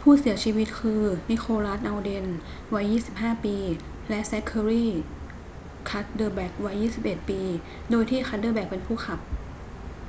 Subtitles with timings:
[0.00, 2.26] ผู้เสียชีวิตคือ นิโคลัส อัลเดน
[2.74, 3.56] วัย 25 ปี
[4.08, 4.92] และแซ็คเคอรี่
[5.90, 6.76] คัดเดอแบ็ค วัย
[7.06, 7.40] 21 ปี
[7.90, 9.18] โดยที่คัดเดอแบ็คเป็นผู้ขับ